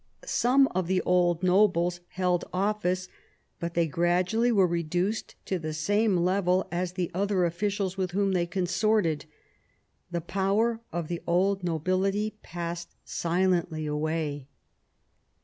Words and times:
Some 0.25 0.65
of 0.73 0.87
the 0.87 0.99
old 1.03 1.43
nobles 1.43 1.99
held 2.07 2.43
office, 2.51 3.07
but 3.59 3.75
they 3.75 3.85
gradually 3.85 4.51
were 4.51 4.65
reduced 4.65 5.35
to 5.45 5.59
the 5.59 5.73
same 5.75 6.17
level 6.17 6.67
as 6.71 6.93
the 6.93 7.11
other 7.13 7.45
officials 7.45 7.97
with 7.97 8.09
whom 8.09 8.31
they 8.31 8.47
consorted. 8.47 9.25
The 10.09 10.21
power 10.21 10.81
of 10.91 11.07
the 11.07 11.21
old 11.27 11.63
nobility 11.63 12.33
passed 12.41 12.95
silently 13.05 13.85
away. 13.85 14.47